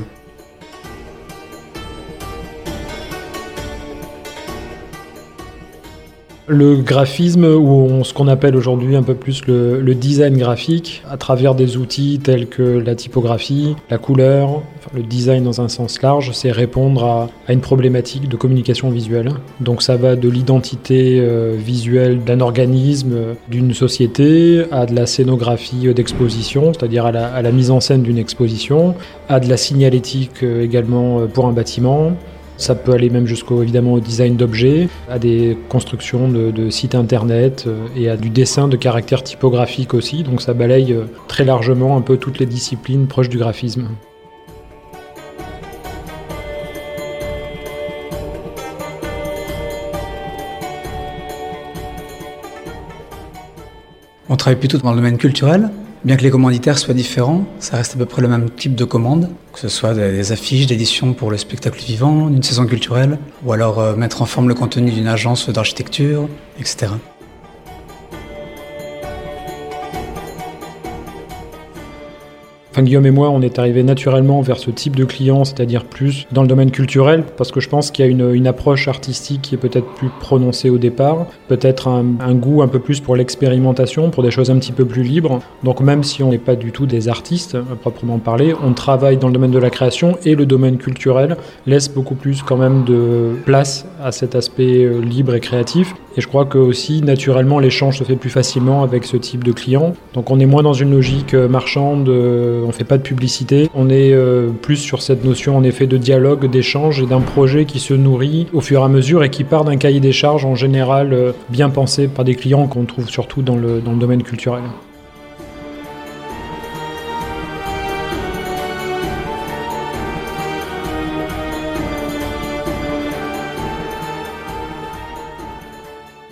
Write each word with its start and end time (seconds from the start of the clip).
Le 6.48 6.76
graphisme, 6.76 7.44
ou 7.44 8.04
ce 8.04 8.14
qu'on 8.14 8.28
appelle 8.28 8.56
aujourd'hui 8.56 8.96
un 8.96 9.02
peu 9.02 9.16
plus 9.16 9.48
le, 9.48 9.96
design 9.96 10.38
graphique, 10.38 11.02
à 11.10 11.18
travers 11.18 11.56
des 11.56 11.78
outils 11.78 12.20
tels 12.22 12.46
que 12.48 12.62
la 12.62 12.94
typographie, 12.94 13.76
la 13.90 13.98
couleur, 13.98 14.62
le 14.94 15.02
design 15.02 15.44
dans 15.44 15.62
un 15.62 15.70
sens 15.70 16.00
large, 16.04 16.32
c'est 16.34 16.52
répondre 16.52 17.04
à, 17.48 17.52
une 17.52 17.62
problématique 17.62 18.30
de 18.30 18.36
communication 18.36 18.92
visuelle. 18.92 19.32
Donc 19.60 19.82
ça 19.82 19.96
va 19.96 20.16
de 20.16 20.30
l'identité 20.30 21.20
euh, 21.20 21.56
visuelle 21.58 22.24
d'un 22.24 22.42
organisme, 22.42 23.16
d'une 23.50 23.74
société, 23.74 24.66
à 24.72 24.86
de 24.86 24.94
la 24.94 25.08
scénographie 25.08 25.92
d'exposition, 25.96 26.74
c'est-à-dire 26.74 27.08
à 27.08 27.12
la, 27.12 27.26
à 27.26 27.42
la 27.42 27.52
mise 27.52 27.72
en 27.72 27.80
scène 27.80 28.04
d'une 28.04 28.20
exposition, 28.20 28.94
à 29.30 29.40
de 29.40 29.50
la 29.50 29.58
signalétique 29.58 30.44
euh, 30.44 30.64
également 30.64 31.22
euh, 31.22 31.26
pour 31.26 31.48
un 31.48 31.54
bâtiment, 31.54 32.14
ça 32.58 32.76
peut 32.76 32.94
aller 32.94 33.10
même 33.10 33.28
jusqu'au 33.28 33.62
évidemment 33.62 33.94
au 33.94 34.00
design 34.00 34.36
d'objets, 34.36 34.88
à 35.10 35.20
des 35.20 35.58
constructions 35.70 36.30
de, 36.30 36.70
sites 36.70 36.96
internet 36.96 37.66
euh, 37.68 37.88
et 37.96 38.10
à 38.10 38.18
du 38.18 38.30
dessin 38.30 38.68
de 38.68 38.76
caractères 38.76 39.24
typographiques 39.24 39.94
aussi. 39.94 40.24
Donc 40.24 40.42
ça 40.42 40.54
balaye 40.54 40.94
euh, 40.94 41.06
très 41.28 41.46
largement 41.46 41.98
un 41.98 42.02
peu 42.02 42.18
toutes 42.18 42.40
les 42.40 42.46
disciplines 42.46 43.08
proches 43.08 43.30
du 43.30 43.38
graphisme. 43.38 43.90
On 54.28 54.38
travaille 54.38 54.60
plutôt 54.60 54.80
dans 54.80 54.90
le 54.90 54.98
domaine 54.98 55.18
culturel, 55.18 55.70
Bien 56.06 56.18
que 56.18 56.22
les 56.22 56.30
commanditaires 56.30 56.78
soient 56.78 56.94
différents, 56.94 57.46
ça 57.58 57.78
reste 57.78 57.96
à 57.96 57.98
peu 57.98 58.06
près 58.06 58.22
le 58.22 58.28
même 58.28 58.52
type 58.52 58.76
de 58.76 58.86
commande, 58.86 59.32
que 59.52 59.60
ce 59.60 59.70
soit 59.70 59.96
des 59.96 60.32
affiches 60.32 60.68
d'édition 60.68 61.14
pour 61.14 61.32
le 61.32 61.38
spectacle 61.38 61.84
vivant, 61.84 62.30
d'une 62.30 62.44
saison 62.44 62.68
culturelle, 62.68 63.18
ou 63.44 63.52
alors 63.54 63.80
euh, 63.80 63.96
mettre 63.96 64.22
en 64.22 64.28
forme 64.28 64.48
le 64.48 64.54
contenu 64.54 64.92
d'une 64.92 65.08
agence 65.08 65.50
d'architecture, 65.50 66.30
etc. 66.60 66.92
Guillaume 72.84 73.06
et 73.06 73.12
moi, 73.12 73.30
on 73.30 73.42
est 73.42 73.60
arrivé 73.60 73.84
naturellement 73.84 74.42
vers 74.42 74.58
ce 74.58 74.72
type 74.72 74.96
de 74.96 75.06
client, 75.06 75.46
c'est-à-dire 75.46 75.86
plus 75.86 76.28
dans 76.32 76.42
le 76.42 76.48
domaine 76.48 76.72
culturel, 76.72 77.24
parce 77.38 77.52
que 77.52 77.60
je 77.60 77.70
pense 77.70 77.92
qu'il 77.92 78.06
y 78.06 78.08
a 78.08 78.12
une, 78.12 78.46
approche 78.48 78.88
artistique 78.88 79.42
qui 79.42 79.56
est 79.56 79.58
peut-être 79.58 79.88
plus 79.96 80.10
prononcée 80.20 80.70
au 80.70 80.78
départ, 80.78 81.26
peut-être 81.48 81.88
un, 81.88 82.36
goût 82.36 82.62
un 82.62 82.68
peu 82.68 82.80
plus 82.80 83.00
pour 83.00 83.16
l'expérimentation, 83.16 84.12
pour 84.12 84.22
des 84.22 84.30
choses 84.30 84.52
un 84.52 84.60
petit 84.60 84.72
peu 84.72 84.86
plus 84.86 85.04
libres. 85.04 85.40
Donc 85.64 85.82
même 85.82 86.04
si 86.04 86.22
on 86.22 86.30
n'est 86.30 86.38
pas 86.38 86.56
du 86.56 86.72
tout 86.72 86.86
des 86.86 87.08
artistes 87.08 87.56
à 87.56 87.76
proprement 87.76 88.20
parler, 88.20 88.54
on 88.64 88.74
travaille 88.74 89.18
dans 89.18 89.28
le 89.28 89.34
domaine 89.34 89.52
de 89.52 89.60
la 89.60 89.70
création 89.70 90.18
et 90.26 90.36
le 90.36 90.46
domaine 90.46 90.78
culturel 90.78 91.38
laisse 91.66 91.90
beaucoup 91.90 92.16
plus 92.16 92.44
quand 92.44 92.58
même 92.58 92.84
de 92.84 93.32
place 93.46 93.88
à 94.04 94.12
cet 94.12 94.36
aspect 94.36 94.84
euh, 94.84 95.02
libre 95.02 95.34
et 95.34 95.40
créatif. 95.40 95.94
Et 96.18 96.22
je 96.22 96.28
crois 96.28 96.46
que 96.46 96.58
aussi 96.58 97.02
naturellement 97.02 97.60
l'échange 97.60 98.00
se 98.00 98.04
fait 98.04 98.16
plus 98.16 98.30
facilement 98.30 98.84
avec 98.84 99.04
ce 99.04 99.18
type 99.18 99.44
de 99.44 99.52
client. 99.52 99.94
Donc 100.14 100.32
on 100.32 100.40
est 100.40 100.46
moins 100.46 100.64
dans 100.64 100.74
une 100.74 100.92
logique 100.92 101.34
euh, 101.34 101.48
marchande 101.48 102.08
euh, 102.10 102.64
on 102.66 102.72
fait 102.72 102.84
pas 102.84 102.98
de 102.98 103.04
publicité. 103.04 103.70
On 103.74 103.90
est 103.90 104.14
euh, 104.14 104.50
plus 104.50 104.78
sur 104.78 105.02
cette 105.02 105.26
notion 105.26 105.58
en 105.58 105.64
effet 105.64 105.88
de 105.88 105.98
dialogue, 105.98 106.50
d'échange 106.50 107.02
et 107.02 107.06
d'un 107.06 107.22
projet 107.22 107.66
qui 107.66 107.80
se 107.80 107.94
nourrit 107.94 108.48
au 108.54 108.62
fur 108.62 108.82
et 108.82 108.84
à 108.84 108.88
mesure 108.88 109.24
et 109.24 109.30
qui 109.30 109.44
part 109.44 109.66
d'un 109.66 109.78
cahier 109.78 110.00
des 110.00 110.14
charges 110.14 110.46
en 110.46 110.56
général 110.56 111.34
bien 111.50 111.70
pensé 111.70 112.08
par 112.08 112.26
des 112.26 112.36
clients 112.36 112.68
qu'on 112.68 112.86
trouve 112.86 113.10
surtout 113.10 113.42
dans 113.42 113.56
le 113.56 113.82
domaine 113.82 114.24
culturel. 114.24 114.64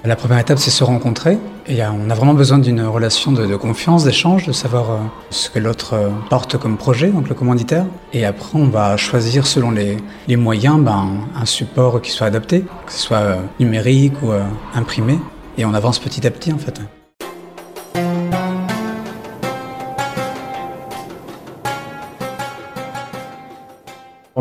La 0.05 0.17
première 0.17 0.39
étape, 0.39 0.59
c'est 0.59 0.69
se 0.69 0.83
rencontrer. 0.83 1.37
Et 1.65 1.81
on 1.81 2.09
a 2.09 2.13
vraiment 2.13 2.33
besoin 2.33 2.59
d'une 2.59 2.81
relation 2.81 3.31
de, 3.31 3.55
confiance, 3.55 4.03
d'échange, 4.03 4.45
de 4.45 4.51
savoir 4.51 4.91
euh, 4.91 4.97
ce 5.29 5.49
que 5.49 5.59
l'autre 5.59 5.93
euh, 5.93 6.09
porte 6.29 6.57
comme 6.57 6.75
projet, 6.75 7.07
donc 7.07 7.29
le 7.29 7.35
commanditaire. 7.35 7.85
Et 8.11 8.25
après, 8.25 8.59
on 8.59 8.67
va 8.67 8.97
choisir 8.97 9.47
selon 9.47 9.71
les, 9.71 9.97
moyens 10.35 10.77
ben, 10.81 11.07
un 11.39 11.45
support 11.45 12.01
qui 12.01 12.11
soit 12.11 12.27
adapté, 12.27 12.65
que 12.85 12.91
ce 12.91 12.99
soit 12.99 13.17
euh, 13.17 13.35
numérique 13.61 14.21
ou 14.21 14.31
imprimé. 14.75 15.19
Et 15.57 15.63
on 15.63 15.73
avance 15.73 15.99
petit 15.99 16.27
à 16.27 16.31
petit 16.31 16.51
en 16.51 16.57
fait. 16.57 16.81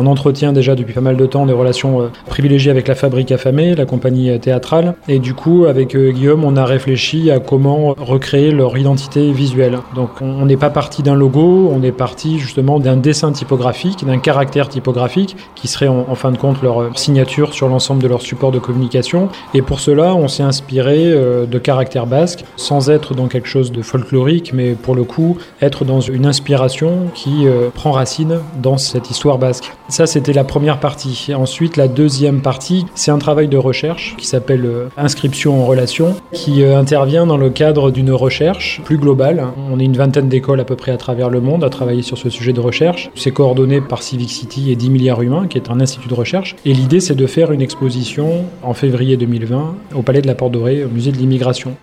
On 0.03 0.07
entretient 0.07 0.51
déjà 0.51 0.75
depuis 0.75 0.93
pas 0.93 0.99
mal 0.99 1.15
de 1.15 1.25
temps 1.25 1.45
des 1.45 1.53
relations 1.53 2.01
euh, 2.01 2.07
privilégiées 2.25 2.71
avec 2.71 2.89
la 2.89 2.95
Fabrique 2.95 3.31
affamée, 3.31 3.73
la 3.73 3.85
compagnie 3.85 4.31
euh, 4.31 4.37
théâtrale. 4.37 4.95
Et 5.07 5.17
du 5.19 5.33
coup, 5.33 5.63
avec 5.63 5.95
euh, 5.95 6.11
Guillaume, 6.11 6.43
on 6.43 6.57
a 6.57 6.65
réfléchi 6.65 7.31
à 7.31 7.39
comment 7.39 7.95
recréer 7.97 8.51
leur 8.51 8.77
identité 8.77 9.31
visuelle. 9.31 9.79
Donc 9.95 10.09
on 10.19 10.45
n'est 10.45 10.57
pas 10.57 10.69
parti 10.69 11.03
d'un 11.03 11.15
logo, 11.15 11.71
on 11.73 11.81
est 11.83 11.93
parti 11.93 12.37
justement 12.37 12.81
d'un 12.81 12.97
dessin 12.97 13.31
typographique, 13.31 14.05
d'un 14.05 14.17
caractère 14.17 14.67
typographique 14.67 15.37
qui 15.55 15.69
serait 15.69 15.87
en, 15.87 16.15
fin 16.15 16.31
de 16.31 16.37
compte 16.37 16.61
leur 16.61 16.97
signature 16.99 17.53
sur 17.53 17.69
l'ensemble 17.69 18.03
de 18.03 18.09
leur 18.09 18.21
support 18.21 18.51
de 18.51 18.59
communication. 18.59 19.29
Et 19.53 19.61
pour 19.61 19.79
cela, 19.79 20.15
on 20.15 20.27
s'est 20.27 20.43
inspiré 20.43 21.13
de 21.13 21.59
caractères 21.59 22.07
basques, 22.07 22.43
sans 22.57 22.89
être 22.89 23.13
dans 23.13 23.27
quelque 23.27 23.47
chose 23.47 23.71
de 23.71 23.81
folklorique, 23.81 24.51
mais 24.53 24.73
pour 24.73 24.95
le 24.95 25.05
coup, 25.05 25.37
être 25.61 25.85
dans 25.85 26.01
une 26.01 26.25
inspiration 26.25 27.07
qui 27.13 27.45
prend 27.73 27.91
racine 27.91 28.39
dans 28.61 28.77
cette 28.77 29.09
histoire 29.09 29.37
basque. 29.37 29.71
Ça, 29.93 30.07
c'était 30.07 30.33
la 30.33 30.43
première 30.43 30.79
partie. 30.79 31.35
ensuite, 31.35 31.77
la 31.77 31.87
deuxième 31.87 32.41
partie, 32.41 32.87
c'est 32.95 33.11
un 33.11 33.19
travail 33.19 33.47
de 33.47 33.57
recherche 33.57 34.15
qui 34.17 34.25
s'appelle 34.25 34.65
euh, 34.65 34.87
Inscription 34.97 35.61
en 35.61 35.67
relation, 35.67 36.15
qui 36.31 36.63
euh, 36.63 36.79
intervient 36.79 37.27
dans 37.27 37.37
le 37.37 37.51
cadre 37.51 37.91
d'une 37.91 38.09
recherche 38.09 38.81
plus 38.85 38.97
globale. 38.97 39.45
On 39.71 39.79
est 39.79 39.85
une 39.85 39.95
vingtaine 39.95 40.29
d'écoles 40.29 40.59
à 40.59 40.63
peu 40.63 40.75
près 40.75 40.91
à 40.91 40.97
travers 40.97 41.29
le 41.29 41.41
monde 41.41 41.63
à 41.63 41.69
travailler 41.69 42.01
sur 42.01 42.17
ce 42.17 42.31
sujet 42.31 42.53
de 42.53 42.59
recherche. 42.59 43.11
C'est 43.13 43.29
coordonné 43.29 43.81
par 43.81 44.01
Civic 44.01 44.31
City 44.31 44.71
et 44.71 44.75
10 44.75 44.89
milliards 44.89 45.21
humains, 45.21 45.45
qui 45.47 45.59
est 45.59 45.69
un 45.69 45.79
institut 45.79 46.09
de 46.09 46.15
recherche. 46.15 46.55
Et 46.65 46.73
l'idée, 46.73 46.99
c'est 46.99 47.13
de 47.13 47.27
faire 47.27 47.51
une 47.51 47.61
exposition 47.61 48.45
en 48.63 48.73
février 48.73 49.15
2020 49.15 49.75
au 49.93 50.01
Palais 50.01 50.23
de 50.23 50.27
la 50.27 50.33
Porte 50.33 50.53
Dorée, 50.53 50.83
au 50.83 50.89
musée 50.89 51.11
de 51.11 51.17
l'immigration. 51.17 51.75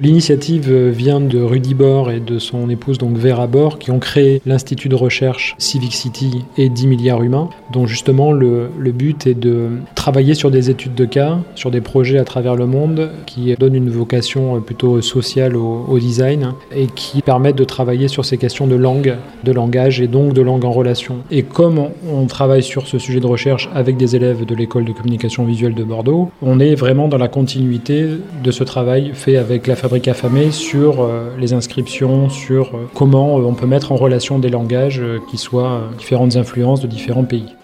L'initiative 0.00 0.72
vient 0.72 1.20
de 1.20 1.40
Rudy 1.40 1.74
Bor 1.74 2.12
et 2.12 2.20
de 2.20 2.38
son 2.38 2.70
épouse 2.70 2.98
donc 2.98 3.16
Vera 3.16 3.48
Bor 3.48 3.80
qui 3.80 3.90
ont 3.90 3.98
créé 3.98 4.40
l'Institut 4.46 4.88
de 4.88 4.94
recherche 4.94 5.56
Civic 5.58 5.92
City 5.92 6.44
et 6.56 6.68
10 6.68 6.86
milliards 6.86 7.22
humains 7.22 7.48
dont 7.72 7.86
justement 7.86 8.30
le, 8.32 8.70
le, 8.78 8.92
but 8.92 9.26
est 9.26 9.34
de 9.34 9.70
travailler 9.96 10.34
sur 10.34 10.50
des 10.50 10.70
études 10.70 10.94
de 10.94 11.04
cas, 11.04 11.38
sur 11.54 11.70
des 11.70 11.80
projets 11.80 12.18
à 12.18 12.24
travers 12.24 12.54
le 12.54 12.66
monde 12.66 13.10
qui 13.26 13.54
donnent 13.56 13.74
une 13.74 13.90
vocation 13.90 14.60
plutôt 14.60 15.00
sociale 15.02 15.56
au, 15.56 15.98
design 15.98 16.52
et 16.74 16.86
qui 16.86 17.22
permettent 17.22 17.56
de 17.56 17.64
travailler 17.64 18.06
sur 18.06 18.24
ces 18.24 18.38
questions 18.38 18.68
de 18.68 18.76
langue, 18.76 19.16
de 19.42 19.52
langage 19.52 20.00
et 20.00 20.06
donc 20.06 20.32
de 20.32 20.42
langue 20.42 20.64
en 20.64 20.70
relation. 20.70 21.16
Et 21.30 21.42
comme 21.42 21.88
on, 22.08 22.26
travaille 22.26 22.62
sur 22.62 22.86
ce 22.86 22.98
sujet 22.98 23.20
de 23.20 23.26
recherche 23.26 23.68
avec 23.74 23.96
des 23.96 24.14
élèves 24.14 24.44
de 24.44 24.54
l'école 24.54 24.84
de 24.84 24.92
communication 24.92 25.44
visuelle 25.44 25.74
de 25.74 25.82
Bordeaux, 25.82 26.30
on 26.42 26.60
est 26.60 26.74
vraiment 26.74 27.08
dans 27.08 27.18
la 27.18 27.28
continuité 27.28 28.06
de 28.44 28.50
ce 28.50 28.64
travail 28.64 29.10
fait 29.14 29.36
avec 29.36 29.66
la 29.66 29.76
fabrique 29.88 30.08
sur 30.52 31.00
euh, 31.00 31.34
les 31.38 31.54
inscriptions, 31.54 32.28
sur 32.28 32.74
euh, 32.74 32.88
comment 32.94 33.38
euh, 33.38 33.44
on 33.44 33.54
peut 33.54 33.66
mettre 33.66 33.90
en 33.90 33.96
relation 33.96 34.38
des 34.38 34.50
langages 34.50 35.02
qui 35.30 35.38
soient 35.38 35.88
différentes 35.96 36.36
influences 36.36 36.82
de 36.82 36.86
différents 36.86 37.24
pays. 37.24 37.54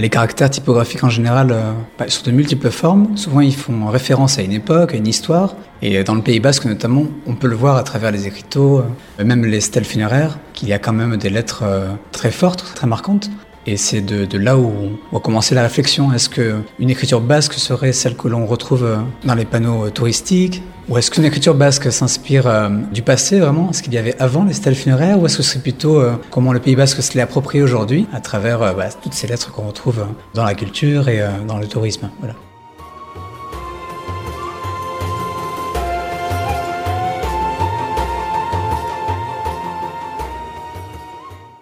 Les 0.00 0.10
caractères 0.10 0.50
typographiques 0.50 1.04
en 1.04 1.08
général 1.08 1.50
euh, 1.52 1.72
bah, 1.98 2.06
sont 2.08 2.24
de 2.26 2.30
multiples 2.30 2.70
formes. 2.70 3.16
Souvent, 3.16 3.40
ils 3.40 3.54
font 3.54 3.86
référence 3.86 4.38
à 4.38 4.42
une 4.42 4.52
époque, 4.52 4.92
à 4.94 4.96
une 4.96 5.06
histoire. 5.06 5.54
Et 5.82 6.02
dans 6.04 6.14
le 6.14 6.22
Pays 6.22 6.40
Basque, 6.40 6.64
notamment, 6.64 7.04
on 7.26 7.34
peut 7.34 7.48
le 7.48 7.56
voir 7.56 7.76
à 7.76 7.82
travers 7.82 8.10
les 8.10 8.26
écriteaux, 8.26 8.82
euh, 9.18 9.24
même 9.24 9.44
les 9.44 9.60
stèles 9.60 9.84
funéraires, 9.84 10.38
qu'il 10.52 10.68
y 10.68 10.72
a 10.72 10.78
quand 10.78 10.92
même 10.92 11.16
des 11.16 11.30
lettres 11.30 11.62
euh, 11.64 11.88
très 12.12 12.30
fortes, 12.30 12.64
très 12.74 12.86
marquantes. 12.86 13.30
Et 13.66 13.76
c'est 13.76 14.00
de, 14.00 14.38
là 14.38 14.56
où, 14.56 14.72
où, 15.12 15.16
a 15.16 15.20
commencé 15.20 15.54
la 15.54 15.62
réflexion. 15.62 16.12
Est-ce 16.12 16.28
qu'une 16.28 16.90
écriture 16.90 17.20
basque 17.20 17.54
serait 17.54 17.92
celle 17.92 18.16
que 18.16 18.28
l'on 18.28 18.46
retrouve 18.46 18.84
euh, 18.84 18.96
dans 19.24 19.34
les 19.34 19.44
panneaux 19.44 19.90
touristiques? 19.90 20.62
Ou 20.88 20.98
est-ce 20.98 21.10
qu'une 21.10 21.24
écriture 21.24 21.54
basque 21.54 21.90
s'inspire 21.90 22.46
euh, 22.46 22.68
du 22.92 23.02
passé 23.02 23.40
vraiment? 23.40 23.72
Ce 23.72 23.82
qu'il 23.82 23.92
y 23.92 23.98
avait 23.98 24.16
avant 24.20 24.44
les 24.44 24.52
stèles 24.52 24.76
funéraires? 24.76 25.18
Ou 25.20 25.26
est-ce 25.26 25.38
que 25.38 25.42
ce 25.42 25.50
serait 25.50 25.62
plutôt 25.62 26.00
euh, 26.00 26.12
comment 26.30 26.52
le 26.52 26.60
Pays 26.60 26.76
basque 26.76 27.02
se 27.02 27.14
l'est 27.14 27.22
approprié 27.22 27.62
aujourd'hui 27.62 28.06
à 28.12 28.20
travers 28.20 28.74
bah, 28.74 28.88
toutes 29.02 29.14
ces 29.14 29.26
lettres 29.26 29.50
qu'on 29.50 29.66
retrouve 29.66 30.06
dans 30.34 30.44
la 30.44 30.54
culture 30.54 31.08
et 31.08 31.20
dans 31.48 31.58
le 31.58 31.66
tourisme? 31.66 32.08
Voilà. 32.20 32.34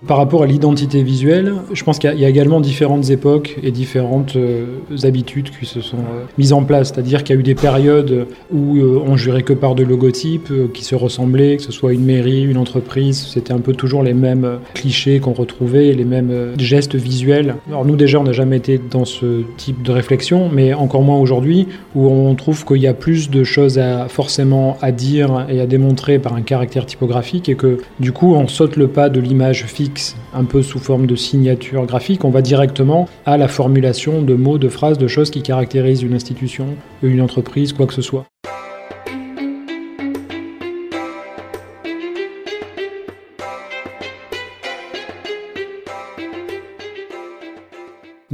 Par 0.06 0.18
rapport 0.18 0.42
à 0.42 0.46
l'identité 0.46 1.02
visuelle, 1.02 1.54
je 1.72 1.82
pense 1.82 1.98
qu'il 1.98 2.12
y, 2.18 2.24
a 2.26 2.28
également 2.28 2.60
différentes 2.60 3.08
époques 3.08 3.56
et 3.62 3.70
différentes 3.70 4.36
euh, 4.36 4.66
habitudes 5.02 5.48
qui 5.58 5.64
se 5.64 5.80
sont 5.80 5.96
euh, 5.96 6.24
mises 6.36 6.52
en 6.52 6.62
place. 6.62 6.92
C'est-à-dire 6.92 7.24
qu'il 7.24 7.34
y 7.34 7.38
a 7.38 7.40
eu 7.40 7.44
des 7.44 7.54
périodes 7.54 8.26
où 8.52 8.76
euh, 8.76 9.02
on 9.06 9.16
jurait 9.16 9.42
que 9.42 9.54
par 9.54 9.74
de 9.74 9.82
logotypes 9.82 10.52
qui 10.74 10.84
se 10.84 10.94
ressemblaient, 10.94 11.56
que 11.56 11.62
ce 11.62 11.72
soit 11.72 11.94
une 11.94 12.04
mairie, 12.04 12.42
une 12.42 12.58
entreprise, 12.58 13.26
c'était 13.32 13.54
un 13.54 13.60
peu 13.60 13.72
toujours 13.72 14.02
les 14.02 14.12
mêmes 14.12 14.58
clichés 14.74 15.20
qu'on 15.20 15.32
retrouvait, 15.32 15.94
les 15.94 16.04
mêmes 16.04 16.52
gestes 16.58 16.96
visuels. 16.96 17.56
Alors 17.68 17.86
nous 17.86 17.96
déjà, 17.96 18.20
on 18.20 18.24
n'a 18.24 18.32
jamais 18.32 18.58
été 18.58 18.78
dans 18.78 19.06
ce 19.06 19.42
type 19.56 19.82
de 19.82 19.92
réflexion, 19.92 20.50
mais 20.52 20.74
encore 20.74 21.02
moins 21.02 21.18
aujourd'hui, 21.18 21.66
où 21.94 22.08
on 22.08 22.34
trouve 22.34 22.66
qu'il 22.66 22.82
y 22.82 22.86
a 22.86 22.94
plus 22.94 23.30
de 23.30 23.42
choses 23.42 23.78
à, 23.78 24.08
forcément 24.08 24.76
à 24.82 24.92
dire 24.92 25.46
et 25.48 25.60
à 25.60 25.66
démontrer 25.66 26.18
par 26.18 26.34
un 26.34 26.42
caractère 26.42 26.84
typographique, 26.84 27.48
et 27.48 27.54
que 27.54 27.78
du 28.00 28.12
coup, 28.12 28.34
on 28.34 28.48
saute 28.48 28.76
le 28.76 28.88
pas 28.88 29.08
de 29.08 29.20
l'image 29.20 29.64
fixe 29.64 29.93
un 30.32 30.44
peu 30.44 30.62
sous 30.62 30.78
forme 30.78 31.06
de 31.06 31.16
signature 31.16 31.86
graphique, 31.86 32.24
on 32.24 32.30
va 32.30 32.42
directement 32.42 33.08
à 33.26 33.36
la 33.36 33.48
formulation 33.48 34.22
de 34.22 34.34
mots, 34.34 34.58
de 34.58 34.68
phrases, 34.68 34.98
de 34.98 35.06
choses 35.06 35.30
qui 35.30 35.42
caractérisent 35.42 36.02
une 36.02 36.14
institution, 36.14 36.76
une 37.02 37.20
entreprise, 37.20 37.72
quoi 37.72 37.86
que 37.86 37.94
ce 37.94 38.02
soit. 38.02 38.26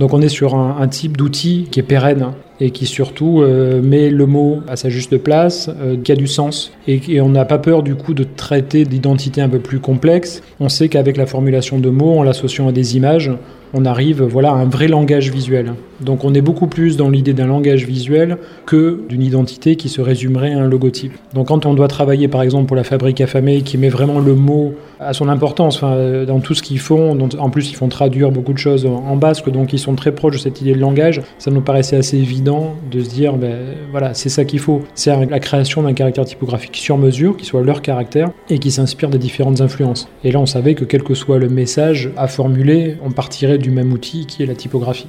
Donc 0.00 0.14
on 0.14 0.22
est 0.22 0.30
sur 0.30 0.54
un, 0.54 0.88
type 0.88 1.18
d'outil 1.18 1.68
qui 1.70 1.78
est 1.78 1.82
pérenne 1.82 2.32
et 2.60 2.70
qui 2.70 2.86
surtout 2.86 3.40
euh, 3.40 3.80
met 3.82 4.10
le 4.10 4.26
mot 4.26 4.60
à 4.68 4.76
sa 4.76 4.88
juste 4.88 5.16
place, 5.18 5.70
euh, 5.80 5.96
qui 6.02 6.12
a 6.12 6.16
du 6.16 6.26
sens. 6.26 6.72
Et, 6.86 7.20
on 7.20 7.30
n'a 7.30 7.44
pas 7.44 7.58
peur 7.58 7.82
du 7.82 7.94
coup 7.94 8.14
de 8.14 8.24
traiter 8.24 8.84
d'identités 8.84 9.40
un 9.40 9.48
peu 9.48 9.58
plus 9.58 9.80
complexes. 9.80 10.42
On 10.60 10.68
sait 10.68 10.88
qu'avec 10.88 11.16
la 11.16 11.26
formulation 11.26 11.78
de 11.78 11.88
mots, 11.88 12.18
en 12.18 12.22
l'associant 12.22 12.68
à 12.68 12.72
des 12.72 12.96
images, 12.96 13.30
on 13.72 13.84
arrive 13.84 14.22
voilà, 14.22 14.50
à 14.50 14.54
un 14.54 14.64
vrai 14.64 14.88
langage 14.88 15.30
visuel. 15.30 15.74
Donc 16.00 16.24
on 16.24 16.34
est 16.34 16.40
beaucoup 16.40 16.66
plus 16.66 16.96
dans 16.96 17.08
l'idée 17.08 17.32
d'un 17.32 17.46
langage 17.46 17.86
visuel 17.86 18.38
que 18.66 19.00
d'une 19.08 19.22
identité 19.22 19.76
qui 19.76 19.88
se 19.88 20.00
résumerait 20.00 20.52
à 20.52 20.58
un 20.58 20.68
logotype. 20.68 21.12
Donc 21.34 21.48
quand 21.48 21.66
on 21.66 21.74
doit 21.74 21.88
travailler 21.88 22.28
par 22.28 22.42
exemple 22.42 22.66
pour 22.66 22.76
la 22.76 22.84
fabrique 22.84 23.20
affamée 23.20 23.62
qui 23.62 23.78
met 23.78 23.88
vraiment 23.88 24.18
le 24.18 24.34
mot 24.34 24.74
à 25.00 25.12
son 25.12 25.28
importance 25.28 25.76
enfin, 25.76 26.24
dans 26.24 26.40
tout 26.40 26.54
ce 26.54 26.62
qu'ils 26.62 26.78
font, 26.78 27.18
en 27.38 27.50
plus 27.50 27.70
ils 27.70 27.74
font 27.74 27.88
traduire 27.88 28.30
beaucoup 28.30 28.52
de 28.52 28.58
choses 28.58 28.86
en 28.86 29.16
basque, 29.16 29.50
donc 29.50 29.72
ils 29.72 29.78
sont 29.78 29.94
très 29.94 30.12
proches 30.12 30.34
de 30.34 30.38
cette 30.38 30.60
idée 30.60 30.74
de 30.74 30.78
langage, 30.78 31.22
ça 31.38 31.50
nous 31.50 31.62
paraissait 31.62 31.96
assez 31.96 32.18
évident 32.18 32.74
de 32.90 33.00
se 33.00 33.08
dire 33.08 33.36
ben, 33.36 33.74
voilà 33.90 34.14
c'est 34.14 34.28
ça 34.28 34.44
qu'il 34.44 34.58
faut, 34.58 34.82
c'est 34.94 35.26
la 35.26 35.40
création 35.40 35.82
d'un 35.82 35.94
caractère 35.94 36.24
typographique 36.24 36.76
sur 36.76 36.98
mesure 36.98 37.36
qui 37.36 37.46
soit 37.46 37.62
leur 37.62 37.82
caractère 37.82 38.30
et 38.48 38.58
qui 38.58 38.70
s'inspire 38.70 39.10
des 39.10 39.18
différentes 39.18 39.60
influences. 39.60 40.08
Et 40.24 40.32
là 40.32 40.38
on 40.38 40.46
savait 40.46 40.74
que 40.74 40.84
quel 40.84 41.02
que 41.02 41.14
soit 41.14 41.38
le 41.38 41.48
message 41.48 42.10
à 42.16 42.28
formuler, 42.28 42.96
on 43.04 43.10
partirait 43.10 43.58
du 43.58 43.70
même 43.70 43.92
outil 43.92 44.26
qui 44.26 44.42
est 44.42 44.46
la 44.46 44.54
typographie. 44.54 45.08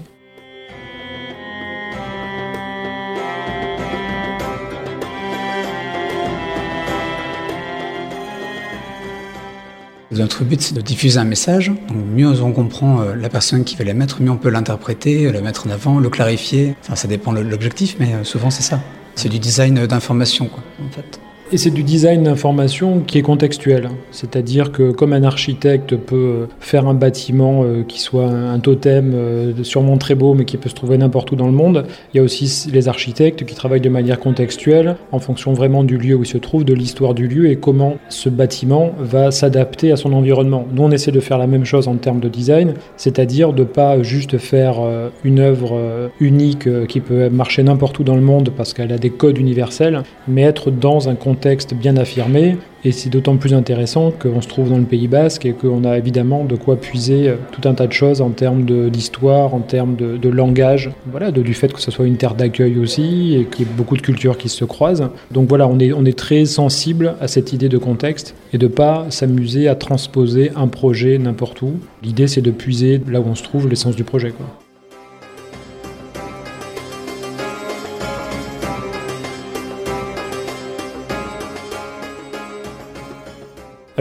Notre 10.11 10.43
but, 10.43 10.61
c'est 10.61 10.75
de 10.75 10.81
diffuser 10.81 11.19
un 11.19 11.23
message. 11.23 11.69
Donc, 11.69 12.05
mieux 12.13 12.41
on 12.41 12.51
comprend 12.51 13.01
euh, 13.01 13.15
la 13.15 13.29
personne 13.29 13.63
qui 13.63 13.77
va 13.77 13.85
l'émettre, 13.85 14.21
mieux 14.21 14.31
on 14.31 14.37
peut 14.37 14.49
l'interpréter, 14.49 15.31
le 15.31 15.41
mettre 15.41 15.67
en 15.67 15.69
avant, 15.69 15.99
le 15.99 16.09
clarifier. 16.09 16.75
Enfin, 16.81 16.95
ça 16.95 17.07
dépend 17.07 17.31
de 17.31 17.39
l'objectif, 17.39 17.95
mais 17.99 18.13
euh, 18.13 18.23
souvent 18.23 18.49
c'est 18.49 18.63
ça. 18.63 18.81
C'est 19.15 19.29
du 19.29 19.39
design 19.39 19.85
d'information, 19.87 20.47
quoi, 20.47 20.63
en 20.85 20.89
fait. 20.89 21.19
Et 21.53 21.57
c'est 21.57 21.69
du 21.69 21.83
design 21.83 22.23
d'information 22.23 23.01
qui 23.05 23.17
est 23.17 23.21
contextuel. 23.23 23.89
C'est-à-dire 24.11 24.71
que 24.71 24.91
comme 24.91 25.11
un 25.11 25.23
architecte 25.23 25.97
peut 25.97 26.47
faire 26.61 26.87
un 26.87 26.93
bâtiment 26.93 27.65
euh, 27.65 27.83
qui 27.85 27.99
soit 27.99 28.29
un 28.29 28.57
totem 28.59 29.11
euh, 29.13 29.51
sûrement 29.63 29.97
très 29.97 30.15
beau 30.15 30.33
mais 30.33 30.45
qui 30.45 30.55
peut 30.55 30.69
se 30.69 30.75
trouver 30.75 30.97
n'importe 30.97 31.29
où 31.33 31.35
dans 31.35 31.47
le 31.47 31.51
monde, 31.51 31.83
il 32.13 32.17
y 32.17 32.19
a 32.21 32.23
aussi 32.23 32.69
les 32.71 32.87
architectes 32.87 33.43
qui 33.43 33.53
travaillent 33.53 33.81
de 33.81 33.89
manière 33.89 34.17
contextuelle 34.17 34.95
en 35.11 35.19
fonction 35.19 35.51
vraiment 35.51 35.83
du 35.83 35.97
lieu 35.97 36.15
où 36.15 36.23
il 36.23 36.25
se 36.25 36.37
trouve, 36.37 36.63
de 36.63 36.73
l'histoire 36.73 37.13
du 37.13 37.27
lieu 37.27 37.49
et 37.49 37.57
comment 37.57 37.97
ce 38.07 38.29
bâtiment 38.29 38.93
va 38.97 39.31
s'adapter 39.31 39.91
à 39.91 39.97
son 39.97 40.13
environnement. 40.13 40.65
Nous 40.73 40.83
on 40.83 40.91
essaie 40.91 41.11
de 41.11 41.19
faire 41.19 41.37
la 41.37 41.47
même 41.47 41.65
chose 41.65 41.89
en 41.89 41.95
termes 41.95 42.21
de 42.21 42.29
design, 42.29 42.75
c'est-à-dire 42.95 43.51
de 43.51 43.65
pas 43.65 44.01
juste 44.03 44.37
faire 44.37 44.75
euh, 44.79 45.09
une 45.25 45.39
œuvre 45.39 46.09
unique 46.21 46.87
qui 46.87 47.01
peut 47.01 47.27
marcher 47.29 47.61
n'importe 47.61 47.99
où 47.99 48.05
dans 48.05 48.15
le 48.15 48.21
monde 48.21 48.51
parce 48.55 48.73
qu'elle 48.73 48.93
a 48.93 48.97
des 48.97 49.09
codes 49.09 49.37
universels, 49.37 50.03
mais 50.29 50.43
être 50.43 50.71
dans 50.71 51.09
un 51.09 51.15
contexte 51.15 51.40
texte 51.41 51.73
bien 51.73 51.97
affirmé, 51.97 52.55
et 52.83 52.91
c'est 52.91 53.09
d'autant 53.09 53.37
plus 53.37 53.53
intéressant 53.53 54.11
qu'on 54.11 54.41
se 54.41 54.47
trouve 54.47 54.69
dans 54.69 54.77
le 54.77 54.85
Pays 54.85 55.07
Basque 55.07 55.45
et 55.45 55.53
qu'on 55.53 55.83
a 55.83 55.97
évidemment 55.97 56.45
de 56.45 56.55
quoi 56.55 56.77
puiser 56.77 57.29
euh, 57.29 57.35
tout 57.51 57.67
un 57.67 57.73
tas 57.73 57.87
de 57.87 57.93
choses 57.93 58.21
en 58.21 58.29
termes 58.29 58.63
d'histoire, 58.89 59.53
en 59.53 59.59
termes 59.59 59.95
de, 59.95 60.29
langage, 60.29 60.91
voilà, 61.05 61.31
du 61.31 61.53
fait 61.53 61.73
que 61.73 61.81
ce 61.81 61.91
soit 61.91 62.07
une 62.07 62.17
terre 62.17 62.35
d'accueil 62.35 62.79
aussi 62.79 63.35
et 63.35 63.45
qu'il 63.45 63.67
y 63.67 63.69
ait 63.69 63.73
beaucoup 63.75 63.97
de 63.97 64.01
cultures 64.01 64.37
qui 64.37 64.49
se 64.49 64.63
croisent. 64.63 65.09
Donc 65.31 65.49
voilà, 65.49 65.67
on 65.67 65.79
est, 65.79 66.17
très 66.17 66.45
sensible 66.45 67.15
à 67.21 67.27
cette 67.27 67.53
idée 67.53 67.69
de 67.69 67.77
contexte 67.77 68.35
et 68.53 68.57
de 68.57 68.67
pas 68.67 69.05
s'amuser 69.09 69.67
à 69.67 69.75
transposer 69.75 70.51
un 70.55 70.67
projet 70.67 71.17
n'importe 71.17 71.61
où. 71.61 71.73
L'idée 72.03 72.27
c'est 72.27 72.41
de 72.41 72.51
puiser 72.51 73.01
là 73.07 73.21
où 73.21 73.25
on 73.27 73.35
se 73.35 73.43
trouve 73.43 73.67
l'essence 73.67 73.95
du 73.95 74.03
projet. 74.03 74.33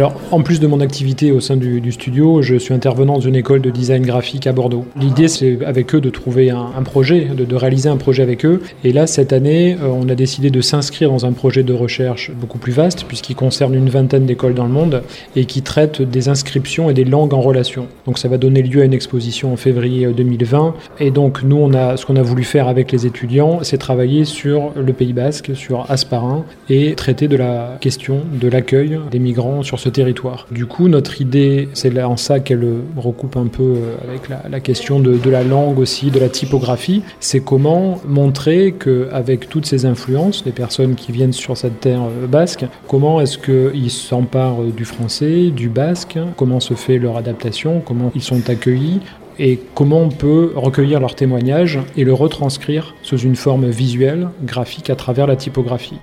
Alors, 0.00 0.14
en 0.30 0.40
plus 0.40 0.60
de 0.60 0.66
mon 0.66 0.80
activité 0.80 1.30
au 1.30 1.40
sein 1.40 1.58
du, 1.58 1.92
studio, 1.92 2.40
je 2.40 2.56
suis 2.56 2.72
intervenant 2.72 3.16
dans 3.16 3.20
une 3.20 3.36
école 3.36 3.60
de 3.60 3.68
design 3.68 4.02
graphique 4.02 4.46
à 4.46 4.52
Bordeaux. 4.52 4.86
L'idée, 4.96 5.28
c'est 5.28 5.58
avec 5.62 5.94
eux 5.94 6.00
de 6.00 6.08
trouver 6.08 6.48
un, 6.48 6.82
projet, 6.82 7.26
de, 7.26 7.54
réaliser 7.54 7.90
un 7.90 7.98
projet 7.98 8.22
avec 8.22 8.46
eux. 8.46 8.62
Et 8.82 8.94
là, 8.94 9.06
cette 9.06 9.34
année, 9.34 9.74
euh, 9.74 9.88
on 9.88 10.08
a 10.08 10.14
décidé 10.14 10.48
de 10.48 10.62
s'inscrire 10.62 11.10
dans 11.10 11.26
un 11.26 11.32
projet 11.32 11.64
de 11.64 11.74
recherche 11.74 12.30
beaucoup 12.30 12.56
plus 12.56 12.72
vaste, 12.72 13.04
puisqu'il 13.06 13.34
concerne 13.36 13.74
une 13.74 13.90
vingtaine 13.90 14.24
d'écoles 14.24 14.54
dans 14.54 14.64
le 14.64 14.72
monde 14.72 15.02
et 15.36 15.44
qui 15.44 15.60
traite 15.60 16.00
des 16.00 16.30
inscriptions 16.30 16.88
et 16.88 16.94
des 16.94 17.04
langues 17.04 17.34
en 17.34 17.42
relation. 17.42 17.86
Donc, 18.06 18.16
ça 18.16 18.28
va 18.28 18.38
donner 18.38 18.62
lieu 18.62 18.80
à 18.80 18.86
une 18.86 18.94
exposition 18.94 19.52
en 19.52 19.56
février 19.56 20.06
2020. 20.06 20.76
Et 21.00 21.10
donc, 21.10 21.42
nous, 21.42 21.58
on 21.58 21.74
a, 21.74 21.98
ce 21.98 22.06
qu'on 22.06 22.16
a 22.16 22.22
voulu 22.22 22.44
faire 22.44 22.68
avec 22.68 22.90
les 22.90 23.04
étudiants, 23.04 23.58
c'est 23.60 23.76
travailler 23.76 24.24
sur 24.24 24.72
le 24.74 24.94
Pays 24.94 25.12
Basque, 25.12 25.50
sur 25.54 25.84
Asparin, 25.90 26.46
et 26.70 26.94
traiter 26.94 27.28
de 27.28 27.36
la 27.36 27.76
question 27.82 28.22
de 28.32 28.48
l'accueil 28.48 28.98
des 29.10 29.18
migrants 29.18 29.62
sur 29.62 29.78
ce 29.78 29.89
territoire. 29.90 30.46
Du 30.50 30.66
coup, 30.66 30.88
notre 30.88 31.20
idée, 31.20 31.68
c'est 31.74 31.90
en 32.02 32.16
ça 32.16 32.40
qu'elle 32.40 32.66
recoupe 32.96 33.36
un 33.36 33.46
peu 33.46 33.62
euh, 33.62 33.96
avec 34.08 34.28
la, 34.28 34.60
question 34.60 35.00
de, 35.00 35.18
la 35.30 35.42
langue 35.42 35.78
aussi, 35.78 36.10
de 36.10 36.18
la 36.18 36.28
typographie, 36.28 37.02
c'est 37.20 37.40
comment 37.40 38.00
montrer 38.06 38.72
qu'avec 38.72 39.48
toutes 39.48 39.66
ces 39.66 39.86
influences, 39.86 40.44
les 40.44 40.52
personnes 40.52 40.94
qui 40.94 41.12
viennent 41.12 41.32
sur 41.32 41.56
cette 41.56 41.80
terre 41.80 42.02
euh, 42.02 42.26
basque, 42.26 42.64
comment 42.88 43.20
est-ce 43.20 43.38
qu'ils 43.38 43.90
s'emparent 43.90 44.62
du 44.62 44.84
français, 44.84 45.50
du 45.50 45.68
basque, 45.68 46.18
comment 46.36 46.60
se 46.60 46.74
fait 46.74 46.98
leur 46.98 47.16
adaptation, 47.16 47.82
comment 47.84 48.12
ils 48.14 48.22
sont 48.22 48.48
accueillis, 48.48 49.00
et 49.38 49.58
comment 49.74 50.02
on 50.02 50.10
peut 50.10 50.52
recueillir 50.54 51.00
leurs 51.00 51.14
témoignages 51.14 51.78
et 51.96 52.04
le 52.04 52.12
retranscrire 52.12 52.94
sous 53.02 53.18
une 53.18 53.36
forme 53.36 53.68
visuelle, 53.70 54.28
graphique 54.42 54.90
à 54.90 54.96
travers 54.96 55.26
la 55.26 55.36
typographie. 55.36 55.98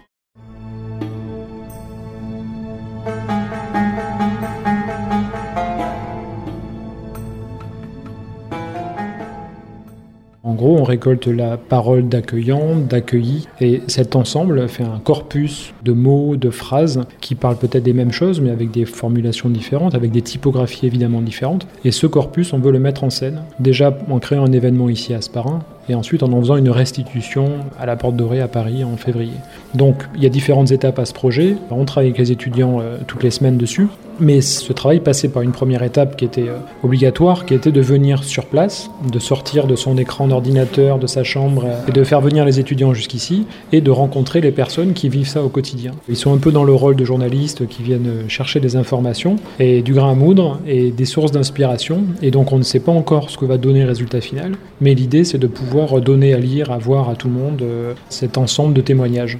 On 10.77 10.83
récolte 10.83 11.27
la 11.27 11.57
parole 11.57 12.07
d'accueillant, 12.07 12.75
d'accueilli, 12.75 13.47
et 13.59 13.81
cet 13.87 14.15
ensemble 14.15 14.67
fait 14.67 14.83
un 14.83 14.99
corpus 15.03 15.73
de 15.83 15.91
mots, 15.91 16.35
de 16.35 16.49
phrases 16.49 17.01
qui 17.21 17.35
parlent 17.35 17.57
peut-être 17.57 17.83
des 17.83 17.93
mêmes 17.93 18.11
choses, 18.11 18.39
mais 18.41 18.51
avec 18.51 18.71
des 18.71 18.85
formulations 18.85 19.49
différentes, 19.49 19.95
avec 19.95 20.11
des 20.11 20.21
typographies 20.21 20.85
évidemment 20.85 21.21
différentes. 21.21 21.67
Et 21.83 21.91
ce 21.91 22.07
corpus, 22.07 22.53
on 22.53 22.59
veut 22.59 22.71
le 22.71 22.79
mettre 22.79 23.03
en 23.03 23.09
scène. 23.09 23.41
Déjà 23.59 23.97
en 24.09 24.19
créant 24.19 24.45
un 24.45 24.51
événement 24.51 24.89
ici 24.89 25.13
à 25.13 25.21
Sparin, 25.21 25.59
et 25.89 25.95
ensuite 25.95 26.23
en 26.23 26.31
en 26.31 26.39
faisant 26.41 26.57
une 26.57 26.69
restitution 26.69 27.49
à 27.79 27.85
la 27.85 27.95
Porte 27.95 28.15
Dorée 28.15 28.41
à 28.41 28.47
Paris 28.47 28.83
en 28.83 28.97
février. 28.97 29.33
Donc 29.73 30.03
il 30.15 30.23
y 30.23 30.25
a 30.25 30.29
différentes 30.29 30.71
étapes 30.71 30.99
à 30.99 31.05
ce 31.05 31.13
projet. 31.13 31.55
On 31.71 31.85
travaille 31.85 32.09
avec 32.09 32.19
les 32.19 32.31
étudiants 32.31 32.79
euh, 32.79 32.97
toutes 33.07 33.23
les 33.23 33.31
semaines 33.31 33.57
dessus. 33.57 33.87
Mais 34.19 34.41
ce 34.41 34.73
travail 34.73 34.99
passait 34.99 35.29
par 35.29 35.43
une 35.43 35.51
première 35.51 35.83
étape 35.83 36.17
qui 36.17 36.25
était 36.25 36.47
euh, 36.47 36.57
obligatoire, 36.83 37.45
qui 37.45 37.53
était 37.53 37.71
de 37.71 37.81
venir 37.81 38.23
sur 38.23 38.45
place, 38.45 38.89
de 39.11 39.19
sortir 39.19 39.67
de 39.67 39.75
son 39.75 39.95
écran 39.97 40.27
d'ordinateur, 40.27 40.97
de 40.97 41.05
sa 41.05 41.23
chambre, 41.23 41.65
euh, 41.67 41.87
et 41.87 41.91
de 41.91 42.03
faire 42.03 42.21
venir 42.21 42.43
les 42.43 42.59
étudiants 42.59 42.95
jusqu'ici, 42.95 43.45
et 43.71 43.79
de 43.79 43.91
rencontrer 43.91 44.41
les 44.41 44.51
personnes 44.51 44.93
qui 44.93 45.07
vivent 45.07 45.27
ça 45.27 45.43
au 45.43 45.49
quotidien. 45.49 45.91
Ils 46.09 46.15
sont 46.15 46.33
un 46.33 46.37
peu 46.37 46.51
dans 46.51 46.63
le 46.63 46.73
rôle 46.73 46.95
de 46.95 47.05
journalistes 47.05 47.67
qui 47.67 47.83
viennent 47.83 48.27
chercher 48.27 48.59
des 48.59 48.75
informations, 48.75 49.35
et 49.59 49.83
du 49.83 49.93
grain 49.93 50.11
à 50.11 50.15
moudre, 50.15 50.59
et 50.65 50.89
des 50.89 51.05
sources 51.05 51.31
d'inspiration, 51.31 52.03
et 52.23 52.31
donc 52.31 52.51
on 52.51 52.57
ne 52.57 52.63
sait 52.63 52.79
pas 52.79 52.91
encore 52.91 53.29
ce 53.29 53.37
que 53.37 53.45
va 53.45 53.57
donner 53.57 53.83
le 53.83 53.89
résultat 53.89 54.21
final, 54.21 54.53
mais 54.81 54.95
l'idée 54.95 55.25
c'est 55.25 55.37
de 55.37 55.47
pouvoir 55.47 55.76
donner 55.85 56.33
à 56.33 56.39
lire, 56.39 56.71
à 56.71 56.77
voir 56.77 57.09
à 57.09 57.15
tout 57.15 57.27
le 57.27 57.33
monde 57.33 57.61
euh, 57.61 57.93
cet 58.09 58.37
ensemble 58.37 58.73
de 58.73 58.81
témoignages. 58.81 59.37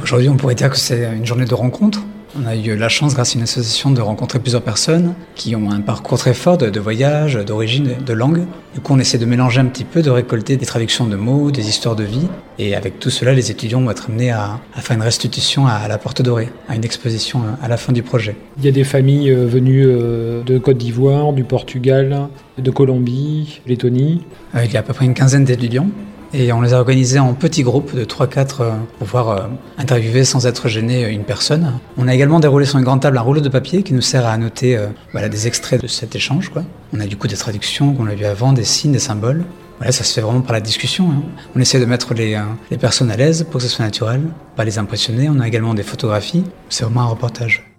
Aujourd'hui, 0.00 0.28
on 0.28 0.36
pourrait 0.36 0.54
dire 0.54 0.70
que 0.70 0.76
c'est 0.76 1.04
une 1.16 1.26
journée 1.26 1.46
de 1.46 1.54
rencontre. 1.54 2.00
On 2.36 2.46
a 2.46 2.56
eu 2.56 2.76
la 2.76 2.88
chance, 2.88 3.14
grâce 3.14 3.36
à 3.36 3.38
une 3.38 3.44
association, 3.44 3.92
de 3.92 4.00
rencontrer 4.00 4.40
plusieurs 4.40 4.62
personnes 4.62 5.14
qui 5.36 5.54
ont 5.54 5.70
un 5.70 5.80
parcours 5.80 6.18
très 6.18 6.34
fort 6.34 6.58
de, 6.58 6.80
voyage, 6.80 7.36
d'origine, 7.36 7.94
de 8.04 8.12
langue. 8.12 8.42
Du 8.74 8.80
coup, 8.80 8.92
on 8.92 8.98
essaie 8.98 9.18
de 9.18 9.24
mélanger 9.24 9.60
un 9.60 9.66
petit 9.66 9.84
peu, 9.84 10.02
de 10.02 10.10
récolter 10.10 10.56
des 10.56 10.66
traductions 10.66 11.06
de 11.06 11.14
mots, 11.14 11.52
des 11.52 11.68
histoires 11.68 11.94
de 11.94 12.02
vie. 12.02 12.26
Et 12.58 12.74
avec 12.74 12.98
tout 12.98 13.10
cela, 13.10 13.34
les 13.34 13.52
étudiants 13.52 13.80
vont 13.80 13.90
être 13.92 14.10
amenés 14.10 14.32
à, 14.32 14.58
faire 14.78 14.96
une 14.96 15.02
restitution 15.02 15.68
à, 15.68 15.86
la 15.86 15.96
Porte 15.96 16.22
Dorée, 16.22 16.48
à 16.68 16.74
une 16.74 16.84
exposition 16.84 17.42
à 17.62 17.68
la 17.68 17.76
fin 17.76 17.92
du 17.92 18.02
projet. 18.02 18.34
Il 18.58 18.64
y 18.64 18.68
a 18.68 18.72
des 18.72 18.84
familles 18.84 19.30
euh, 19.30 19.46
venues 19.46 19.84
euh, 19.86 20.42
de 20.42 20.58
Côte 20.58 20.78
d'Ivoire, 20.78 21.32
du 21.32 21.44
Portugal, 21.44 22.28
de 22.58 22.70
Colombie, 22.72 23.60
Lettonie. 23.66 24.22
Euh, 24.56 24.64
il 24.64 24.72
y 24.72 24.76
a 24.76 24.80
à 24.80 24.82
peu 24.82 24.92
près 24.92 25.04
une 25.04 25.14
quinzaine 25.14 25.44
d'étudiants. 25.44 25.88
Et 26.36 26.52
on 26.52 26.60
les 26.60 26.74
a 26.74 26.78
organisés 26.78 27.20
en 27.20 27.32
petits 27.32 27.62
groupes 27.62 27.94
de 27.94 28.04
3-4 28.04 28.38
euh, 28.60 28.70
pour 28.98 29.06
pouvoir 29.06 29.28
euh, 29.28 29.42
interviewer 29.78 30.24
sans 30.24 30.48
être 30.48 30.66
gêné 30.66 31.08
une 31.08 31.22
personne. 31.22 31.78
On 31.96 32.08
a 32.08 32.14
également 32.14 32.40
déroulé 32.40 32.66
sur 32.66 32.76
une 32.76 32.84
grande 32.84 33.00
table 33.00 33.18
un 33.18 33.20
rouleau 33.20 33.40
de 33.40 33.48
papier 33.48 33.84
qui 33.84 33.94
nous 33.94 34.00
sert 34.00 34.26
à 34.26 34.32
annoter 34.32 34.76
euh, 34.76 34.88
voilà, 35.12 35.28
des 35.28 35.46
extraits 35.46 35.80
de 35.80 35.86
cet 35.86 36.16
échange. 36.16 36.48
Quoi. 36.48 36.64
On 36.92 36.98
a 36.98 37.06
du 37.06 37.16
coup 37.16 37.28
des 37.28 37.36
traductions 37.36 37.94
qu'on 37.94 38.08
a 38.08 38.16
vu 38.16 38.24
avant, 38.24 38.52
des 38.52 38.64
signes, 38.64 38.90
des 38.90 38.98
symboles. 38.98 39.44
Voilà, 39.78 39.92
ça 39.92 40.02
se 40.02 40.12
fait 40.12 40.22
vraiment 40.22 40.40
par 40.40 40.54
la 40.54 40.60
discussion. 40.60 41.08
Hein. 41.08 41.22
On 41.54 41.60
essaie 41.60 41.78
de 41.78 41.84
mettre 41.84 42.14
les, 42.14 42.36
les 42.68 42.78
personnes 42.78 43.12
à 43.12 43.16
l'aise 43.16 43.44
pour 43.44 43.60
que 43.60 43.66
ce 43.66 43.68
soit 43.68 43.84
naturel, 43.84 44.20
pas 44.56 44.64
les 44.64 44.78
impressionner. 44.78 45.28
On 45.30 45.38
a 45.38 45.46
également 45.46 45.74
des 45.74 45.84
photographies. 45.84 46.42
C'est 46.68 46.82
vraiment 46.82 47.02
un 47.02 47.06
reportage. 47.06 47.73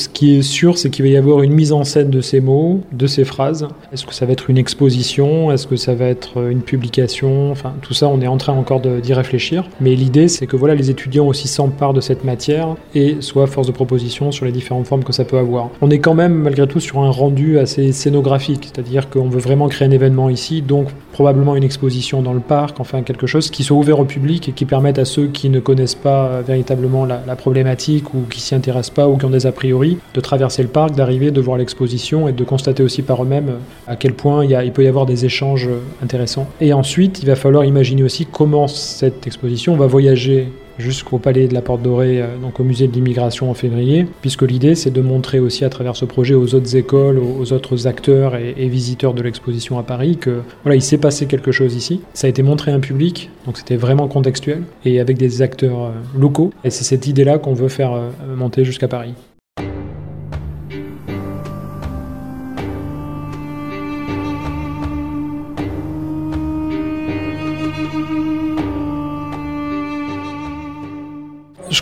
Oops. 0.00 0.09
Qui 0.20 0.36
est 0.36 0.42
sûr, 0.42 0.76
c'est 0.76 0.90
qu'il 0.90 1.02
va 1.02 1.10
y 1.10 1.16
avoir 1.16 1.40
une 1.42 1.54
mise 1.54 1.72
en 1.72 1.82
scène 1.82 2.10
de 2.10 2.20
ces 2.20 2.40
mots, 2.40 2.80
de 2.92 3.06
ces 3.06 3.24
phrases. 3.24 3.66
Est-ce 3.90 4.04
que 4.04 4.12
ça 4.12 4.26
va 4.26 4.32
être 4.32 4.50
une 4.50 4.58
exposition? 4.58 5.50
Est-ce 5.50 5.66
que 5.66 5.76
ça 5.76 5.94
va 5.94 6.04
être 6.04 6.46
une 6.50 6.60
publication? 6.60 7.50
Enfin, 7.50 7.72
tout 7.80 7.94
ça, 7.94 8.06
on 8.06 8.20
est 8.20 8.26
en 8.26 8.36
train 8.36 8.52
encore 8.52 8.80
d'y 8.80 9.14
réfléchir. 9.14 9.66
Mais 9.80 9.94
l'idée, 9.94 10.28
c'est 10.28 10.46
que 10.46 10.56
voilà, 10.56 10.74
les 10.74 10.90
étudiants 10.90 11.26
aussi 11.26 11.48
s'emparent 11.48 11.94
de 11.94 12.02
cette 12.02 12.22
matière 12.22 12.76
et 12.94 13.22
soient 13.22 13.46
force 13.46 13.66
de 13.66 13.72
proposition 13.72 14.30
sur 14.30 14.44
les 14.44 14.52
différentes 14.52 14.86
formes 14.86 15.04
que 15.04 15.14
ça 15.14 15.24
peut 15.24 15.38
avoir. 15.38 15.70
On 15.80 15.88
est 15.88 16.00
quand 16.00 16.12
même, 16.12 16.34
malgré 16.34 16.66
tout, 16.66 16.80
sur 16.80 16.98
un 16.98 17.10
rendu 17.10 17.58
assez 17.58 17.90
scénographique, 17.90 18.70
c'est-à-dire 18.70 19.08
qu'on 19.08 19.30
veut 19.30 19.40
vraiment 19.40 19.68
créer 19.68 19.88
un 19.88 19.90
événement 19.90 20.28
ici, 20.28 20.60
donc 20.60 20.88
probablement 21.12 21.56
une 21.56 21.64
exposition 21.64 22.20
dans 22.20 22.34
le 22.34 22.40
parc, 22.40 22.78
enfin 22.78 23.00
quelque 23.00 23.26
chose 23.26 23.50
qui 23.50 23.64
soit 23.64 23.76
ouvert 23.78 23.98
au 23.98 24.04
public 24.04 24.50
et 24.50 24.52
qui 24.52 24.66
permette 24.66 24.98
à 24.98 25.06
ceux 25.06 25.28
qui 25.28 25.48
ne 25.48 25.60
connaissent 25.60 25.94
pas 25.94 26.42
véritablement 26.42 27.06
la, 27.06 27.22
la 27.26 27.36
problématique 27.36 28.12
ou 28.12 28.18
qui 28.30 28.42
s'y 28.42 28.54
intéressent 28.54 28.94
pas 28.94 29.08
ou 29.08 29.16
qui 29.16 29.24
ont 29.24 29.30
des 29.30 29.46
a 29.46 29.52
priori 29.52 29.96
de 30.14 30.20
traverser 30.20 30.62
le 30.62 30.68
parc, 30.68 30.94
d'arriver, 30.94 31.30
de 31.30 31.40
voir 31.40 31.56
l'exposition 31.56 32.28
et 32.28 32.32
de 32.32 32.44
constater 32.44 32.82
aussi 32.82 33.02
par 33.02 33.22
eux-mêmes 33.22 33.58
à 33.86 33.96
quel 33.96 34.14
point 34.14 34.44
il, 34.44 34.58
il, 34.64 34.72
peut 34.72 34.84
y 34.84 34.88
avoir 34.88 35.06
des 35.06 35.24
échanges 35.24 35.68
intéressants. 36.02 36.46
Et 36.60 36.72
ensuite, 36.72 37.20
il 37.22 37.26
va 37.26 37.36
falloir 37.36 37.64
imaginer 37.64 38.02
aussi 38.02 38.26
comment 38.26 38.68
cette 38.68 39.26
exposition 39.26 39.76
va 39.76 39.86
voyager 39.86 40.48
jusqu'au 40.80 41.18
palais 41.18 41.46
de 41.46 41.54
la 41.54 41.62
Porte 41.62 41.82
Dorée, 41.82 42.20
euh, 42.20 42.36
donc 42.42 42.58
au 42.58 42.64
musée 42.64 42.88
de 42.88 42.92
l'immigration 42.92 43.50
en 43.50 43.54
février, 43.54 44.06
puisque 44.20 44.42
l'idée 44.42 44.74
c'est 44.74 44.90
de 44.90 45.00
montrer 45.00 45.38
aussi 45.38 45.64
à 45.64 45.68
travers 45.68 45.94
ce 45.94 46.04
projet 46.04 46.34
aux 46.34 46.54
autres 46.54 46.76
écoles, 46.76 47.18
aux 47.18 47.52
autres 47.52 47.86
acteurs 47.86 48.34
et, 48.36 48.68
visiteurs 48.70 49.14
de 49.14 49.22
l'exposition 49.22 49.78
à 49.78 49.82
Paris 49.82 50.16
que 50.16 50.42
voilà, 50.62 50.76
il 50.76 50.82
s'est 50.82 50.98
passé 50.98 51.26
quelque 51.26 51.52
chose 51.52 51.74
ici. 51.74 52.00
Ça 52.14 52.26
a 52.26 52.30
été 52.30 52.42
montré 52.42 52.70
à 52.70 52.74
un 52.74 52.80
public, 52.80 53.30
donc 53.46 53.58
c'était 53.58 53.76
vraiment 53.76 54.08
contextuel 54.08 54.62
et 54.84 55.00
avec 55.00 55.18
des 55.18 55.42
acteurs 55.42 55.84
euh, 55.84 55.90
locaux. 56.18 56.52
Et 56.64 56.70
c'est 56.70 56.84
cette 56.84 57.06
idée-là 57.06 57.38
qu'on 57.38 57.54
veut 57.54 57.68
faire 57.68 57.92
euh, 57.92 58.10
monter 58.36 58.64
jusqu'à 58.64 58.88
Paris. 58.88 59.14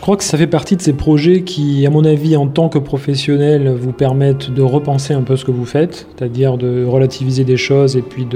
Crois 0.09 0.17
que 0.17 0.25
ça 0.25 0.39
fait 0.39 0.47
partie 0.47 0.75
de 0.75 0.81
ces 0.81 0.95
projets 0.95 1.43
qui, 1.43 1.87
à 1.87 1.91
mon 1.91 2.03
avis, 2.03 2.35
en 2.35 2.47
tant 2.47 2.71
que 2.71 2.79
professionnel, 2.79 3.69
vous 3.69 3.93
permettent 3.93 4.51
de 4.51 4.63
repenser 4.63 5.13
un 5.13 5.21
peu 5.21 5.37
ce 5.37 5.45
que 5.45 5.51
vous 5.51 5.67
faites, 5.67 6.07
c'est-à-dire 6.17 6.57
de 6.57 6.83
relativiser 6.83 7.45
des 7.45 7.59
choses 7.59 7.95
et 7.95 8.01
puis 8.01 8.27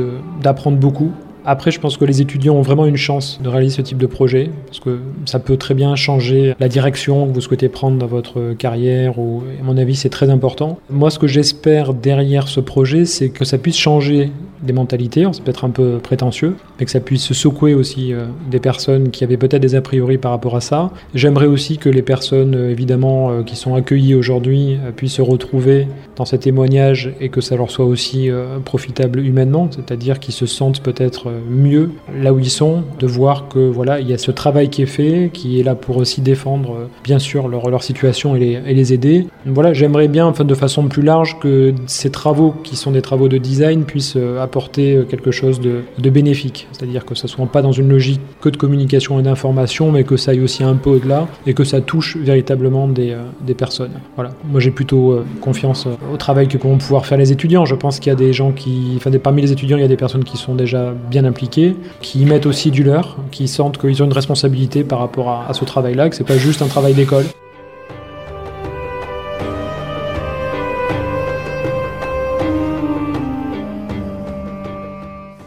d'apprendre 0.42 0.76
beaucoup. 0.76 1.12
Après, 1.44 1.70
je 1.70 1.80
pense 1.80 1.96
que 1.96 2.04
les 2.04 2.20
étudiants 2.20 2.54
ont 2.54 2.62
vraiment 2.62 2.86
une 2.86 2.96
chance 2.96 3.40
de 3.42 3.48
réaliser 3.48 3.76
ce 3.76 3.82
type 3.82 3.98
de 3.98 4.06
projet, 4.06 4.50
parce 4.66 4.80
que 4.80 5.00
ça 5.26 5.38
peut 5.38 5.56
très 5.56 5.74
bien 5.74 5.96
changer 5.96 6.54
la 6.60 6.68
direction 6.68 7.26
que 7.26 7.34
vous 7.34 7.40
souhaitez 7.40 7.68
prendre 7.68 7.98
dans 7.98 8.06
votre 8.06 8.54
carrière, 8.54 9.18
ou, 9.18 9.42
à 9.60 9.64
mon 9.64 9.76
avis, 9.76 9.96
c'est 9.96 10.08
très 10.08 10.30
important. 10.30 10.78
Moi, 10.90 11.10
ce 11.10 11.18
que 11.18 11.26
j'espère 11.26 11.94
derrière 11.94 12.48
ce 12.48 12.60
projet, 12.60 13.04
c'est 13.04 13.30
que 13.30 13.44
ça 13.44 13.58
puisse 13.58 13.76
changer 13.76 14.30
des 14.62 14.72
mentalités, 14.72 15.26
c'est 15.32 15.42
peut-être 15.42 15.64
un 15.64 15.70
peu 15.70 15.98
prétentieux, 15.98 16.54
mais 16.78 16.84
que 16.84 16.90
ça 16.90 17.00
puisse 17.00 17.32
secouer 17.32 17.74
aussi 17.74 18.12
euh, 18.12 18.26
des 18.50 18.60
personnes 18.60 19.10
qui 19.10 19.24
avaient 19.24 19.36
peut-être 19.36 19.62
des 19.62 19.74
a 19.74 19.80
priori 19.80 20.18
par 20.18 20.30
rapport 20.30 20.56
à 20.56 20.60
ça. 20.60 20.90
J'aimerais 21.14 21.46
aussi 21.46 21.78
que 21.78 21.88
les 21.88 22.02
personnes, 22.02 22.54
euh, 22.54 22.70
évidemment, 22.70 23.30
euh, 23.30 23.42
qui 23.42 23.56
sont 23.56 23.74
accueillies 23.74 24.14
aujourd'hui, 24.14 24.78
puissent 24.96 25.14
se 25.14 25.22
retrouver 25.22 25.88
dans 26.16 26.24
ces 26.24 26.38
témoignages 26.38 27.12
et 27.20 27.28
que 27.28 27.40
ça 27.40 27.56
leur 27.56 27.70
soit 27.70 27.84
aussi 27.84 28.30
profitable 28.64 29.20
humainement, 29.20 29.68
c'est-à-dire 29.70 30.20
qu'ils 30.20 30.34
se 30.34 30.46
sentent 30.46 30.80
peut-être 30.80 31.31
mieux 31.48 31.90
là 32.20 32.32
où 32.32 32.38
ils 32.38 32.50
sont, 32.50 32.82
de 32.98 33.06
voir 33.06 33.48
que 33.48 33.58
voilà, 33.58 34.00
il 34.00 34.08
y 34.08 34.12
a 34.12 34.18
ce 34.18 34.30
travail 34.30 34.68
qui 34.68 34.82
est 34.82 34.86
fait, 34.86 35.30
qui 35.32 35.60
est 35.60 35.62
là 35.62 35.74
pour 35.74 35.96
aussi 35.96 36.20
défendre, 36.20 36.88
bien 37.04 37.18
sûr, 37.18 37.48
leur, 37.48 37.68
leur 37.70 37.82
situation 37.82 38.36
et 38.36 38.62
les, 38.66 38.92
aider. 38.92 39.26
Voilà, 39.46 39.72
j'aimerais 39.72 40.08
bien, 40.08 40.26
enfin, 40.26 40.44
de 40.44 40.54
façon 40.54 40.88
plus 40.88 41.02
large, 41.02 41.38
que 41.40 41.72
ces 41.86 42.10
travaux 42.10 42.54
qui 42.64 42.76
sont 42.76 42.90
des 42.90 43.02
travaux 43.02 43.28
de 43.28 43.38
design 43.38 43.84
puissent 43.84 44.16
apporter 44.40 44.94
euh, 44.94 45.04
quelque 45.04 45.30
chose 45.30 45.60
de, 45.60 45.82
bénéfique. 46.10 46.68
C'est-à-dire 46.72 47.04
que 47.04 47.14
ça 47.14 47.28
soit 47.28 47.46
pas 47.46 47.62
dans 47.62 47.72
une 47.72 47.88
logique 47.88 48.20
que 48.40 48.48
de 48.48 48.56
communication 48.56 49.18
et 49.18 49.22
d'information, 49.22 49.90
mais 49.90 50.04
que 50.04 50.16
ça 50.16 50.32
aille 50.32 50.40
aussi 50.40 50.62
un 50.62 50.74
peu 50.74 50.90
au-delà 50.90 51.26
et 51.46 51.54
que 51.54 51.64
ça 51.64 51.80
touche 51.80 52.16
véritablement 52.16 52.88
des, 52.88 53.12
euh, 53.12 53.22
des 53.40 53.54
personnes. 53.54 53.92
Voilà. 54.16 54.32
Moi, 54.44 54.60
j'ai 54.60 54.70
plutôt 54.70 55.12
euh, 55.12 55.24
confiance 55.40 55.86
au 56.12 56.16
travail 56.16 56.48
que 56.48 56.58
vont 56.58 56.78
pouvoir 56.78 57.06
faire 57.06 57.18
les 57.18 57.32
étudiants. 57.32 57.64
Je 57.64 57.74
pense 57.74 57.98
qu'il 57.98 58.10
y 58.10 58.12
a 58.12 58.18
des 58.18 58.32
gens 58.32 58.52
qui, 58.52 58.94
enfin, 58.96 59.10
parmi 59.18 59.42
les 59.42 59.52
étudiants, 59.52 59.76
il 59.76 59.82
y 59.82 59.84
a 59.84 59.88
des 59.88 59.96
personnes 59.96 60.24
qui 60.24 60.36
sont 60.36 60.54
déjà 60.54 60.92
bien 61.10 61.21
impliquées, 61.24 61.76
qui 62.00 62.20
y 62.20 62.24
mettent 62.24 62.46
aussi 62.46 62.70
du 62.70 62.82
leur, 62.82 63.16
qui 63.30 63.48
sentent 63.48 63.78
qu'ils 63.78 64.02
ont 64.02 64.06
une 64.06 64.12
responsabilité 64.12 64.84
par 64.84 64.98
rapport 64.98 65.30
à, 65.30 65.52
ce 65.54 65.64
travail-là, 65.64 66.08
que 66.08 66.16
c'est 66.16 66.24
pas 66.24 66.38
juste 66.38 66.62
un 66.62 66.66
travail 66.66 66.94
d'école. 66.94 67.24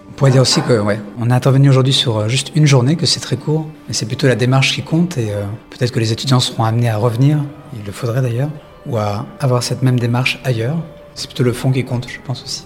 On 0.08 0.18
pourrait 0.18 0.32
dire 0.32 0.42
aussi 0.42 0.62
que 0.62 0.80
ouais, 0.80 1.00
on 1.20 1.30
a 1.30 1.36
intervenu 1.36 1.70
aujourd'hui 1.70 1.92
sur 1.92 2.18
euh, 2.18 2.28
juste 2.30 2.54
une 2.56 2.66
journée, 2.66 2.96
que 2.96 3.06
c'est 3.06 3.20
très 3.20 3.36
court, 3.36 3.68
mais 3.88 3.94
c'est 3.94 4.06
plutôt 4.06 4.28
la 4.28 4.36
démarche 4.36 4.74
qui 4.74 4.82
compte 4.82 5.18
et 5.18 5.32
euh, 5.32 5.44
peut-être 5.70 5.92
que 5.92 6.00
les 6.00 6.14
étudiants 6.14 6.40
seront 6.40 6.64
amenés 6.64 6.90
à 6.90 6.96
revenir, 6.96 7.44
il 7.78 7.86
le 7.86 7.92
faudrait 7.92 8.22
d'ailleurs, 8.22 8.50
ou 8.86 8.98
à 8.98 9.26
avoir 9.42 9.62
cette 9.62 9.84
même 9.84 10.00
démarche 10.00 10.40
ailleurs. 10.46 10.78
C'est 11.16 11.28
plutôt 11.28 11.44
le 11.44 11.54
fond 11.54 11.72
qui 11.72 11.84
compte, 11.84 12.08
je 12.10 12.20
pense 12.26 12.44
aussi. 12.44 12.66